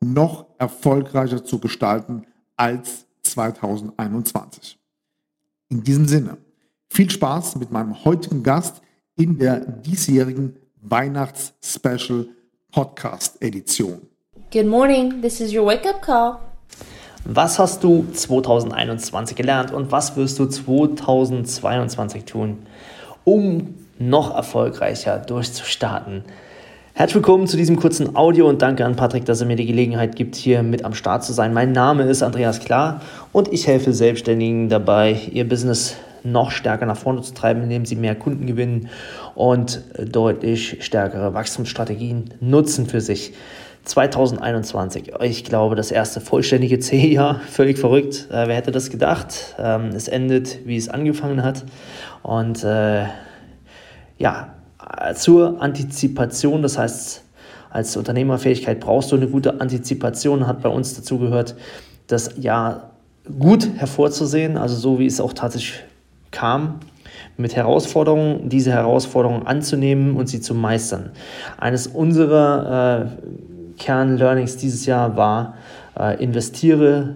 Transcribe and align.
noch 0.00 0.46
erfolgreicher 0.58 1.44
zu 1.44 1.58
gestalten 1.58 2.26
als 2.56 3.06
2021. 3.22 4.78
In 5.68 5.84
diesem 5.84 6.06
Sinne, 6.06 6.38
viel 6.88 7.10
Spaß 7.10 7.56
mit 7.56 7.70
meinem 7.70 8.04
heutigen 8.04 8.42
Gast 8.42 8.80
in 9.16 9.38
der 9.38 9.60
diesjährigen 9.60 10.56
Weihnachts-Special 10.80 12.28
Podcast 12.72 13.42
Edition. 13.42 14.00
Good 14.52 14.66
morning, 14.66 15.20
this 15.20 15.40
is 15.40 15.54
your 15.54 15.66
wake-up 15.66 16.00
call. 16.00 16.38
Was 17.24 17.58
hast 17.58 17.84
du 17.84 18.06
2021 18.10 19.36
gelernt 19.36 19.72
und 19.72 19.92
was 19.92 20.16
wirst 20.16 20.38
du 20.38 20.46
2022 20.46 22.24
tun, 22.24 22.66
um 23.24 23.74
noch 23.98 24.34
erfolgreicher 24.34 25.18
durchzustarten? 25.18 26.24
Herzlich 26.98 27.14
willkommen 27.14 27.46
zu 27.46 27.56
diesem 27.56 27.76
kurzen 27.76 28.16
Audio 28.16 28.48
und 28.48 28.60
danke 28.60 28.84
an 28.84 28.96
Patrick, 28.96 29.24
dass 29.24 29.40
er 29.40 29.46
mir 29.46 29.54
die 29.54 29.66
Gelegenheit 29.66 30.16
gibt, 30.16 30.34
hier 30.34 30.64
mit 30.64 30.84
am 30.84 30.94
Start 30.94 31.22
zu 31.22 31.32
sein. 31.32 31.54
Mein 31.54 31.70
Name 31.70 32.02
ist 32.02 32.24
Andreas 32.24 32.58
Klar 32.58 33.02
und 33.30 33.52
ich 33.52 33.68
helfe 33.68 33.92
Selbstständigen 33.92 34.68
dabei, 34.68 35.16
ihr 35.30 35.48
Business 35.48 35.94
noch 36.24 36.50
stärker 36.50 36.86
nach 36.86 36.96
vorne 36.96 37.22
zu 37.22 37.34
treiben, 37.34 37.62
indem 37.62 37.86
sie 37.86 37.94
mehr 37.94 38.16
Kunden 38.16 38.48
gewinnen 38.48 38.88
und 39.36 39.80
deutlich 39.96 40.78
stärkere 40.80 41.34
Wachstumsstrategien 41.34 42.34
nutzen 42.40 42.88
für 42.88 43.00
sich. 43.00 43.32
2021, 43.84 45.12
ich 45.20 45.44
glaube, 45.44 45.76
das 45.76 45.92
erste 45.92 46.20
vollständige 46.20 46.80
C-Jahr, 46.80 47.40
völlig 47.48 47.78
verrückt. 47.78 48.26
Äh, 48.28 48.48
wer 48.48 48.56
hätte 48.56 48.72
das 48.72 48.90
gedacht? 48.90 49.54
Ähm, 49.56 49.90
es 49.94 50.08
endet, 50.08 50.66
wie 50.66 50.76
es 50.76 50.88
angefangen 50.88 51.44
hat. 51.44 51.64
Und 52.24 52.64
äh, 52.64 53.04
ja, 54.18 54.57
zur 55.14 55.60
Antizipation, 55.60 56.62
das 56.62 56.78
heißt, 56.78 57.24
als 57.70 57.96
Unternehmerfähigkeit 57.96 58.80
brauchst 58.80 59.12
du 59.12 59.16
eine 59.16 59.28
gute 59.28 59.60
Antizipation, 59.60 60.46
hat 60.46 60.62
bei 60.62 60.68
uns 60.68 60.94
dazu 60.94 61.18
gehört, 61.18 61.54
das 62.06 62.34
Jahr 62.38 62.90
gut 63.38 63.68
hervorzusehen, 63.76 64.56
also 64.56 64.76
so 64.76 64.98
wie 64.98 65.06
es 65.06 65.20
auch 65.20 65.32
tatsächlich 65.32 65.84
kam, 66.30 66.80
mit 67.36 67.54
Herausforderungen, 67.54 68.48
diese 68.48 68.72
Herausforderungen 68.72 69.46
anzunehmen 69.46 70.16
und 70.16 70.28
sie 70.28 70.40
zu 70.40 70.54
meistern. 70.54 71.10
Eines 71.58 71.86
unserer 71.86 73.06
äh, 73.06 73.78
Kernlearnings 73.78 74.56
dieses 74.56 74.86
Jahr 74.86 75.16
war, 75.16 75.54
äh, 75.98 76.22
investiere 76.22 77.14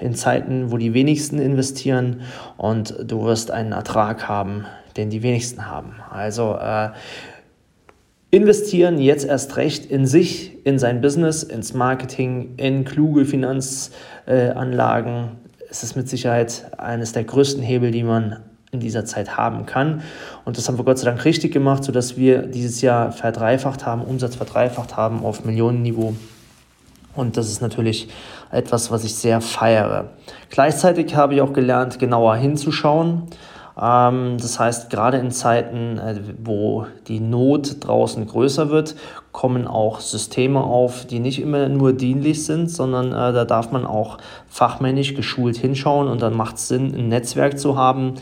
in 0.00 0.14
Zeiten, 0.14 0.72
wo 0.72 0.78
die 0.78 0.94
wenigsten 0.94 1.38
investieren 1.38 2.22
und 2.56 2.94
du 3.04 3.24
wirst 3.24 3.50
einen 3.50 3.72
Ertrag 3.72 4.28
haben, 4.28 4.64
den 4.96 5.10
die 5.10 5.22
wenigsten 5.22 5.66
haben. 5.66 5.94
Also 6.10 6.54
äh, 6.54 6.90
investieren 8.30 8.98
jetzt 8.98 9.26
erst 9.26 9.56
recht 9.56 9.86
in 9.86 10.06
sich, 10.06 10.64
in 10.66 10.78
sein 10.78 11.00
Business, 11.00 11.42
ins 11.42 11.74
Marketing, 11.74 12.54
in 12.56 12.84
kluge 12.84 13.24
Finanzanlagen. 13.24 15.14
Äh, 15.14 15.28
es 15.70 15.82
ist 15.82 15.96
mit 15.96 16.08
Sicherheit 16.08 16.70
eines 16.78 17.12
der 17.12 17.24
größten 17.24 17.62
Hebel, 17.62 17.90
die 17.90 18.02
man 18.02 18.40
in 18.72 18.80
dieser 18.80 19.04
Zeit 19.04 19.36
haben 19.36 19.66
kann. 19.66 20.02
Und 20.46 20.56
das 20.56 20.66
haben 20.66 20.78
wir 20.78 20.84
Gott 20.84 20.98
sei 20.98 21.04
Dank 21.04 21.24
richtig 21.26 21.52
gemacht, 21.52 21.84
sodass 21.84 22.16
wir 22.16 22.42
dieses 22.42 22.80
Jahr 22.80 23.12
verdreifacht 23.12 23.84
haben, 23.84 24.02
Umsatz 24.02 24.34
verdreifacht 24.34 24.96
haben 24.96 25.24
auf 25.24 25.44
Millionenniveau. 25.44 26.14
Und 27.14 27.36
das 27.36 27.50
ist 27.50 27.60
natürlich 27.60 28.08
etwas, 28.50 28.90
was 28.90 29.04
ich 29.04 29.14
sehr 29.14 29.42
feiere. 29.42 30.10
Gleichzeitig 30.48 31.14
habe 31.14 31.34
ich 31.34 31.42
auch 31.42 31.52
gelernt, 31.52 31.98
genauer 31.98 32.36
hinzuschauen. 32.36 33.24
Ähm, 33.80 34.36
das 34.38 34.58
heißt, 34.58 34.90
gerade 34.90 35.18
in 35.18 35.30
Zeiten, 35.30 35.98
äh, 35.98 36.20
wo 36.42 36.86
die 37.08 37.20
Not 37.20 37.76
draußen 37.86 38.26
größer 38.26 38.70
wird, 38.70 38.96
kommen 39.32 39.66
auch 39.66 40.00
Systeme 40.00 40.62
auf, 40.62 41.06
die 41.06 41.18
nicht 41.18 41.40
immer 41.40 41.68
nur 41.68 41.94
dienlich 41.94 42.44
sind, 42.44 42.70
sondern 42.70 43.08
äh, 43.08 43.32
da 43.32 43.44
darf 43.46 43.72
man 43.72 43.86
auch 43.86 44.18
fachmännisch 44.48 45.14
geschult 45.14 45.56
hinschauen 45.56 46.08
und 46.08 46.20
dann 46.20 46.36
macht 46.36 46.56
es 46.56 46.68
Sinn, 46.68 46.94
ein 46.94 47.08
Netzwerk 47.08 47.58
zu 47.58 47.76
haben, 47.76 48.14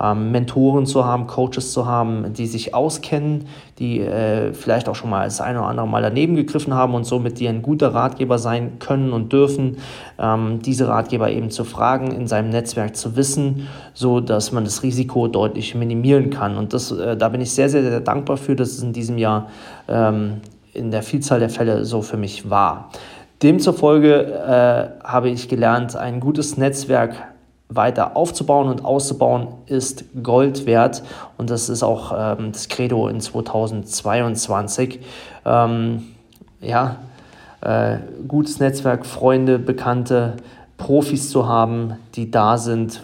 ähm, 0.00 0.30
Mentoren 0.30 0.86
zu 0.86 1.04
haben, 1.04 1.26
Coaches 1.26 1.72
zu 1.72 1.86
haben, 1.86 2.32
die 2.32 2.46
sich 2.46 2.74
auskennen, 2.74 3.46
die 3.78 4.00
äh, 4.00 4.52
vielleicht 4.52 4.88
auch 4.88 4.94
schon 4.94 5.10
mal 5.10 5.24
das 5.24 5.40
eine 5.40 5.58
oder 5.58 5.68
andere 5.68 5.86
Mal 5.86 6.02
daneben 6.02 6.36
gegriffen 6.36 6.74
haben 6.74 6.94
und 6.94 7.04
somit 7.04 7.38
die 7.38 7.48
ein 7.48 7.62
guter 7.62 7.94
Ratgeber 7.94 8.38
sein 8.38 8.78
können 8.78 9.12
und 9.12 9.32
dürfen, 9.32 9.78
ähm, 10.18 10.60
diese 10.62 10.88
Ratgeber 10.88 11.30
eben 11.30 11.50
zu 11.50 11.64
fragen, 11.64 12.12
in 12.12 12.26
seinem 12.26 12.50
Netzwerk 12.50 12.96
zu 12.96 13.16
wissen, 13.16 13.68
so 13.94 14.20
dass 14.20 14.52
man 14.52 14.64
das 14.64 14.82
Risiko 14.82 15.28
deutlich 15.28 15.74
minimieren 15.74 16.30
kann. 16.30 16.56
Und 16.56 16.72
das, 16.72 16.90
äh, 16.92 17.16
da 17.16 17.28
bin 17.28 17.40
ich 17.40 17.52
sehr, 17.52 17.68
sehr, 17.68 17.82
sehr 17.82 18.00
dankbar 18.00 18.36
für, 18.36 18.56
dass 18.56 18.70
es 18.70 18.82
in 18.82 18.92
diesem 18.92 19.18
Jahr 19.18 19.48
ähm, 19.88 20.40
in 20.72 20.90
der 20.90 21.02
Vielzahl 21.02 21.40
der 21.40 21.50
Fälle 21.50 21.84
so 21.84 22.02
für 22.02 22.16
mich 22.16 22.50
war. 22.50 22.90
Demzufolge 23.42 24.22
äh, 24.22 25.06
habe 25.06 25.28
ich 25.28 25.48
gelernt, 25.48 25.96
ein 25.96 26.20
gutes 26.20 26.56
Netzwerk 26.56 27.14
weiter 27.68 28.16
aufzubauen 28.16 28.68
und 28.68 28.84
auszubauen, 28.84 29.48
ist 29.66 30.04
Gold 30.22 30.66
wert. 30.66 31.02
Und 31.36 31.50
das 31.50 31.68
ist 31.68 31.82
auch 31.82 32.12
ähm, 32.16 32.52
das 32.52 32.68
Credo 32.68 33.08
in 33.08 33.20
2022. 33.20 35.00
Ähm, 35.44 36.04
ja, 36.60 36.96
äh, 37.60 37.98
gutes 38.26 38.60
Netzwerk, 38.60 39.04
Freunde, 39.04 39.58
Bekannte, 39.58 40.34
Profis 40.78 41.30
zu 41.30 41.48
haben, 41.48 41.96
die 42.14 42.30
da 42.30 42.58
sind, 42.58 43.02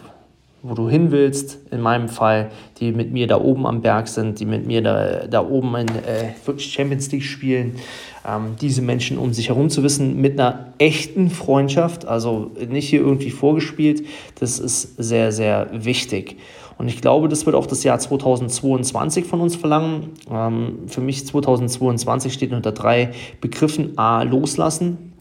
wo 0.62 0.74
du 0.74 0.88
hin 0.88 1.10
willst. 1.10 1.58
In 1.70 1.80
meinem 1.80 2.08
Fall, 2.08 2.50
die 2.78 2.92
mit 2.92 3.12
mir 3.12 3.26
da 3.26 3.40
oben 3.40 3.66
am 3.66 3.80
Berg 3.80 4.08
sind, 4.08 4.38
die 4.40 4.46
mit 4.46 4.66
mir 4.66 4.82
da, 4.82 5.26
da 5.26 5.46
oben 5.46 5.74
in 5.76 5.88
äh, 5.88 6.34
wirklich 6.44 6.72
Champions 6.72 7.10
League 7.10 7.24
spielen. 7.24 7.76
Ähm, 8.26 8.54
diese 8.60 8.82
Menschen 8.82 9.18
um 9.18 9.32
sich 9.32 9.48
herum 9.48 9.70
zu 9.70 9.82
wissen, 9.82 10.20
mit 10.20 10.38
einer 10.38 10.72
echten 10.78 11.30
Freundschaft, 11.30 12.06
also 12.06 12.53
nicht 12.68 12.88
hier 12.88 13.00
irgendwie 13.00 13.30
vorgespielt, 13.30 14.06
das 14.38 14.60
ist 14.60 14.97
sehr, 14.97 15.32
sehr 15.32 15.68
wichtig. 15.72 16.36
Und 16.78 16.88
ich 16.88 17.00
glaube, 17.00 17.28
das 17.28 17.47
wird 17.47 17.54
auch 17.54 17.66
das 17.66 17.84
Jahr 17.84 17.98
2022 17.98 19.24
von 19.24 19.41
uns 19.41 19.56
verlangen. 19.56 20.10
Ähm, 20.30 20.78
für 20.86 21.00
mich 21.00 21.26
2022 21.26 22.32
steht 22.32 22.53
unter 22.53 22.72
drei 22.72 23.10
Begriffen 23.41 23.98
A, 23.98 24.22
loslassen, 24.22 25.11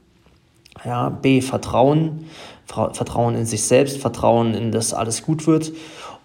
ja, 0.85 1.09
B, 1.09 1.41
Vertrauen, 1.41 2.25
Vertrauen 2.65 3.35
in 3.35 3.45
sich 3.45 3.63
selbst, 3.63 3.97
Vertrauen 3.97 4.53
in, 4.53 4.71
dass 4.71 4.93
alles 4.93 5.23
gut 5.23 5.47
wird 5.47 5.73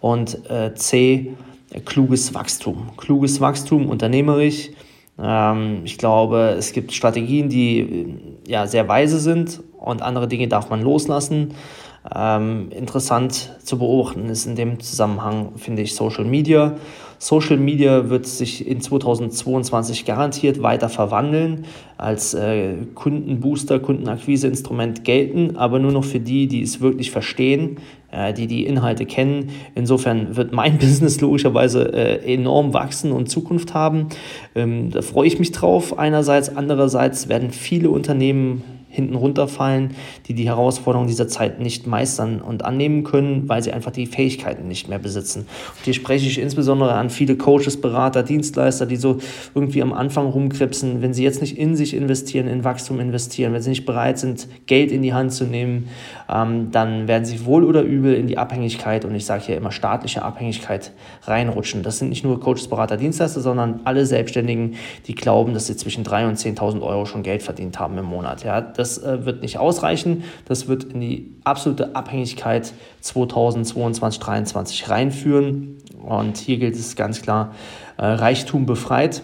und 0.00 0.48
äh, 0.50 0.74
C, 0.74 1.34
kluges 1.84 2.34
Wachstum. 2.34 2.90
Kluges 2.96 3.40
Wachstum 3.40 3.88
unternehmerisch. 3.88 4.70
Ähm, 5.18 5.80
ich 5.84 5.98
glaube, 5.98 6.54
es 6.58 6.72
gibt 6.72 6.92
Strategien, 6.92 7.48
die 7.48 8.16
ja, 8.46 8.66
sehr 8.66 8.88
weise 8.88 9.18
sind 9.18 9.62
und 9.78 10.02
andere 10.02 10.28
Dinge 10.28 10.48
darf 10.48 10.70
man 10.70 10.82
loslassen. 10.82 11.54
Ähm, 12.14 12.68
interessant 12.70 13.56
zu 13.62 13.78
beobachten 13.78 14.28
ist 14.28 14.46
in 14.46 14.54
dem 14.54 14.80
Zusammenhang, 14.80 15.52
finde 15.56 15.82
ich, 15.82 15.94
Social 15.94 16.24
Media. 16.24 16.76
Social 17.18 17.56
Media 17.56 18.10
wird 18.10 18.26
sich 18.26 18.66
in 18.66 18.80
2022 18.80 20.04
garantiert 20.04 20.62
weiter 20.62 20.88
verwandeln, 20.88 21.64
als 21.96 22.34
äh, 22.34 22.74
Kundenbooster, 22.94 23.80
Kundenakquiseinstrument 23.80 25.02
gelten, 25.04 25.56
aber 25.56 25.78
nur 25.78 25.92
noch 25.92 26.04
für 26.04 26.20
die, 26.20 26.46
die 26.46 26.62
es 26.62 26.80
wirklich 26.80 27.10
verstehen, 27.10 27.78
äh, 28.12 28.34
die 28.34 28.46
die 28.46 28.66
Inhalte 28.66 29.06
kennen. 29.06 29.50
Insofern 29.74 30.36
wird 30.36 30.52
mein 30.52 30.78
Business 30.78 31.20
logischerweise 31.20 31.92
äh, 31.92 32.34
enorm 32.34 32.74
wachsen 32.74 33.12
und 33.12 33.30
Zukunft 33.30 33.72
haben. 33.72 34.08
Ähm, 34.54 34.90
da 34.90 35.00
freue 35.00 35.26
ich 35.26 35.38
mich 35.38 35.52
drauf 35.52 35.98
einerseits. 35.98 36.54
Andererseits 36.54 37.28
werden 37.30 37.50
viele 37.50 37.88
Unternehmen 37.88 38.62
hinten 38.96 39.14
runterfallen, 39.14 39.90
die 40.26 40.34
die 40.34 40.46
Herausforderungen 40.46 41.06
dieser 41.06 41.28
Zeit 41.28 41.60
nicht 41.60 41.86
meistern 41.86 42.40
und 42.40 42.64
annehmen 42.64 43.04
können, 43.04 43.48
weil 43.48 43.62
sie 43.62 43.72
einfach 43.72 43.92
die 43.92 44.06
Fähigkeiten 44.06 44.66
nicht 44.66 44.88
mehr 44.88 44.98
besitzen. 44.98 45.40
Und 45.40 45.84
hier 45.84 45.94
spreche 45.94 46.26
ich 46.26 46.40
insbesondere 46.40 46.94
an 46.94 47.10
viele 47.10 47.36
Coaches, 47.36 47.80
Berater, 47.80 48.22
Dienstleister, 48.22 48.86
die 48.86 48.96
so 48.96 49.18
irgendwie 49.54 49.82
am 49.82 49.92
Anfang 49.92 50.26
rumkripsen, 50.26 51.02
wenn 51.02 51.12
sie 51.12 51.22
jetzt 51.22 51.42
nicht 51.42 51.58
in 51.58 51.76
sich 51.76 51.94
investieren, 51.94 52.48
in 52.48 52.64
Wachstum 52.64 52.98
investieren, 52.98 53.52
wenn 53.52 53.62
sie 53.62 53.70
nicht 53.70 53.84
bereit 53.84 54.18
sind, 54.18 54.48
Geld 54.66 54.90
in 54.90 55.02
die 55.02 55.12
Hand 55.12 55.32
zu 55.32 55.44
nehmen, 55.44 55.88
ähm, 56.28 56.70
dann 56.72 57.06
werden 57.06 57.26
sie 57.26 57.44
wohl 57.44 57.64
oder 57.64 57.82
übel 57.82 58.14
in 58.14 58.26
die 58.26 58.38
Abhängigkeit 58.38 59.04
und 59.04 59.14
ich 59.14 59.26
sage 59.26 59.44
hier 59.44 59.56
immer 59.58 59.72
staatliche 59.72 60.22
Abhängigkeit 60.22 60.92
reinrutschen. 61.24 61.82
Das 61.82 61.98
sind 61.98 62.08
nicht 62.08 62.24
nur 62.24 62.40
Coaches, 62.40 62.68
Berater, 62.68 62.96
Dienstleister, 62.96 63.42
sondern 63.42 63.80
alle 63.84 64.06
Selbstständigen, 64.06 64.76
die 65.06 65.14
glauben, 65.14 65.52
dass 65.52 65.66
sie 65.66 65.76
zwischen 65.76 66.02
3.000 66.02 66.28
und 66.28 66.38
10.000 66.38 66.82
Euro 66.82 67.04
schon 67.04 67.22
Geld 67.22 67.42
verdient 67.42 67.78
haben 67.78 67.98
im 67.98 68.06
Monat. 68.06 68.42
Ja, 68.42 68.60
das 68.60 68.85
das 68.86 68.98
äh, 68.98 69.24
wird 69.24 69.42
nicht 69.42 69.58
ausreichen. 69.58 70.24
Das 70.44 70.68
wird 70.68 70.84
in 70.84 71.00
die 71.00 71.32
absolute 71.44 71.96
Abhängigkeit 71.96 72.72
2022, 73.00 74.00
2023 74.00 74.88
reinführen. 74.90 75.78
Und 76.00 76.38
hier 76.38 76.58
gilt 76.58 76.76
es 76.76 76.94
ganz 76.94 77.22
klar, 77.22 77.54
äh, 77.96 78.04
Reichtum 78.04 78.66
befreit. 78.66 79.22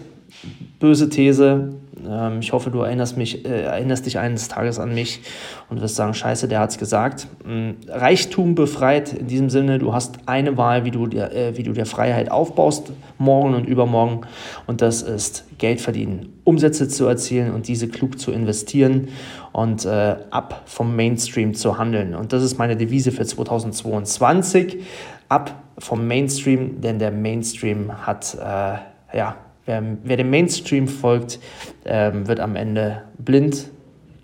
Böse 0.79 1.07
These, 1.09 1.75
ähm, 2.09 2.39
ich 2.39 2.53
hoffe, 2.53 2.71
du 2.71 2.81
erinnerst, 2.81 3.17
mich, 3.17 3.45
äh, 3.45 3.63
erinnerst 3.63 4.05
dich 4.05 4.19
eines 4.19 4.47
Tages 4.47 4.79
an 4.79 4.93
mich 4.93 5.21
und 5.69 5.81
wirst 5.81 5.95
sagen, 5.95 6.13
scheiße, 6.13 6.47
der 6.47 6.59
hat 6.59 6.71
es 6.71 6.77
gesagt. 6.77 7.27
Ähm, 7.47 7.75
Reichtum 7.87 8.55
befreit 8.55 9.13
in 9.13 9.27
diesem 9.27 9.49
Sinne, 9.49 9.79
du 9.79 9.93
hast 9.93 10.19
eine 10.27 10.57
Wahl, 10.57 10.85
wie 10.85 10.91
du, 10.91 11.07
dir, 11.07 11.31
äh, 11.31 11.57
wie 11.57 11.63
du 11.63 11.73
dir 11.73 11.85
Freiheit 11.85 12.31
aufbaust, 12.31 12.93
morgen 13.17 13.53
und 13.53 13.65
übermorgen. 13.65 14.21
Und 14.67 14.81
das 14.81 15.01
ist 15.01 15.45
Geld 15.57 15.81
verdienen, 15.81 16.33
Umsätze 16.43 16.87
zu 16.87 17.05
erzielen 17.05 17.53
und 17.53 17.67
diese 17.67 17.87
klug 17.87 18.19
zu 18.19 18.31
investieren 18.31 19.09
und 19.51 19.85
äh, 19.85 20.15
ab 20.31 20.63
vom 20.65 20.95
Mainstream 20.95 21.53
zu 21.53 21.77
handeln. 21.77 22.15
Und 22.15 22.33
das 22.33 22.43
ist 22.43 22.57
meine 22.57 22.75
Devise 22.75 23.11
für 23.11 23.25
2022. 23.25 24.83
Ab 25.29 25.63
vom 25.79 26.07
Mainstream, 26.07 26.81
denn 26.81 26.99
der 26.99 27.11
Mainstream 27.11 28.05
hat, 28.05 28.35
äh, 28.35 29.17
ja, 29.17 29.35
Wer, 29.65 29.81
wer 30.03 30.17
dem 30.17 30.29
Mainstream 30.29 30.87
folgt, 30.87 31.39
ähm, 31.85 32.27
wird 32.27 32.39
am 32.39 32.55
Ende 32.55 33.03
blind, 33.17 33.69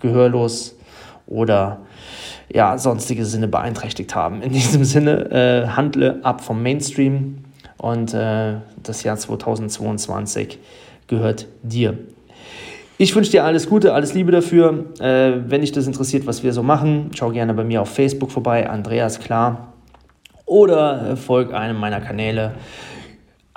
gehörlos 0.01 0.77
oder 1.27 1.79
ja, 2.51 2.77
sonstige 2.77 3.25
Sinne 3.25 3.47
beeinträchtigt 3.47 4.15
haben. 4.15 4.41
In 4.41 4.51
diesem 4.53 4.83
Sinne, 4.83 5.31
äh, 5.31 5.67
handle 5.67 6.19
ab 6.23 6.41
vom 6.41 6.61
Mainstream 6.61 7.45
und 7.77 8.13
äh, 8.13 8.55
das 8.83 9.03
Jahr 9.03 9.17
2022 9.17 10.59
gehört 11.07 11.47
dir. 11.63 11.97
Ich 12.97 13.15
wünsche 13.15 13.31
dir 13.31 13.45
alles 13.45 13.69
Gute, 13.69 13.93
alles 13.93 14.13
Liebe 14.13 14.33
dafür. 14.33 14.87
Äh, 14.99 15.49
wenn 15.49 15.61
dich 15.61 15.71
das 15.71 15.87
interessiert, 15.87 16.27
was 16.27 16.43
wir 16.43 16.51
so 16.51 16.63
machen, 16.63 17.11
schau 17.15 17.29
gerne 17.29 17.53
bei 17.53 17.63
mir 17.63 17.81
auf 17.81 17.89
Facebook 17.89 18.29
vorbei, 18.29 18.69
Andreas 18.69 19.21
Klar, 19.21 19.73
oder 20.45 21.15
folg 21.15 21.53
einem 21.53 21.77
meiner 21.77 22.01
Kanäle. 22.01 22.55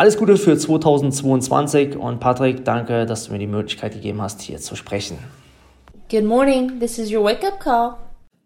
Alles 0.03 0.17
Gute 0.17 0.37
für 0.37 0.59
2022 0.59 1.97
und 1.97 2.19
Patrick, 2.19 2.65
danke, 2.65 3.07
dass 3.07 3.27
du 3.27 3.33
mir 3.33 3.39
die 3.39 3.47
Möglichkeit 3.47 3.93
gegeben 3.93 4.21
hast, 4.21 4.41
hier 4.41 4.59
zu 4.59 4.75
sprechen. 4.75 5.17
Good 6.11 6.25
morning, 6.25 6.81
this 6.81 6.99
is 6.99 7.13
your 7.13 7.23
wake-up 7.23 7.61
call. 7.61 7.95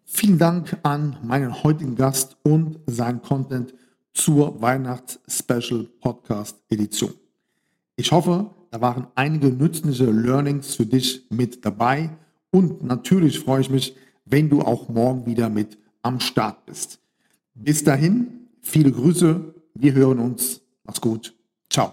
Vielen 0.04 0.36
Dank 0.36 0.76
an 0.82 1.16
meinen 1.22 1.62
heutigen 1.62 1.96
Gast 1.96 2.36
und 2.42 2.80
seinen 2.84 3.22
Content 3.22 3.72
zur 4.12 4.60
Weihnachts-Special 4.60 5.86
Podcast 5.98 6.58
Edition. 6.68 7.14
Ich 7.96 8.12
hoffe, 8.12 8.50
da 8.70 8.82
waren 8.82 9.06
einige 9.14 9.46
nützliche 9.46 10.10
Learnings 10.10 10.74
für 10.74 10.84
dich 10.84 11.22
mit 11.30 11.64
dabei 11.64 12.10
und 12.50 12.84
natürlich 12.84 13.40
freue 13.40 13.62
ich 13.62 13.70
mich, 13.70 13.96
wenn 14.26 14.50
du 14.50 14.60
auch 14.60 14.90
morgen 14.90 15.24
wieder 15.24 15.48
mit 15.48 15.78
am 16.02 16.20
Start 16.20 16.66
bist. 16.66 16.98
Bis 17.54 17.82
dahin, 17.82 18.50
viele 18.60 18.92
Grüße, 18.92 19.54
wir 19.72 19.94
hören 19.94 20.18
uns. 20.18 20.60
Mach's 20.84 21.00
gut. 21.00 21.35
Tchau. 21.76 21.92